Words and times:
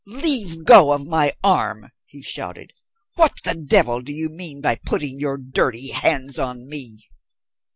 "Leave 0.07 0.63
go 0.65 0.93
of 0.93 1.05
my 1.05 1.31
arm," 1.43 1.87
he 2.07 2.23
shouted. 2.23 2.73
"What 3.17 3.33
the 3.43 3.53
devil 3.53 4.01
do 4.01 4.11
you 4.11 4.29
mean 4.29 4.59
by 4.59 4.79
putting 4.83 5.19
your 5.19 5.37
dirty 5.37 5.91
hands 5.91 6.39
on 6.39 6.67
me?" 6.67 6.97